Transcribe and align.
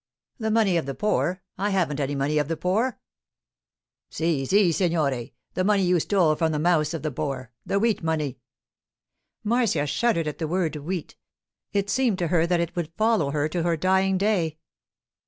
'The 0.39 0.49
money 0.49 0.77
of 0.77 0.87
the 0.87 0.95
poor? 0.95 1.43
I 1.59 1.69
haven't 1.69 1.99
any 1.99 2.15
money 2.15 2.39
of 2.39 2.47
the 2.47 2.57
poor.' 2.57 2.99
'Si, 4.09 4.45
si, 4.47 4.71
signore. 4.71 5.33
The 5.53 5.63
money 5.63 5.83
you 5.83 5.99
stole 5.99 6.33
from 6.35 6.51
the 6.51 6.57
mouths 6.57 6.95
of 6.95 7.03
the 7.03 7.11
poor—the 7.11 7.77
wheat 7.79 8.01
money.' 8.01 8.39
Marcia 9.43 9.85
shuddered 9.85 10.27
at 10.27 10.39
the 10.39 10.47
word 10.47 10.75
'wheat.' 10.75 11.17
It 11.71 11.87
seemed 11.91 12.17
to 12.17 12.29
her 12.29 12.47
that 12.47 12.59
it 12.59 12.75
would 12.75 12.91
follow 12.97 13.29
her 13.29 13.47
to 13.49 13.61
her 13.61 13.77
dying 13.77 14.17
day. 14.17 14.57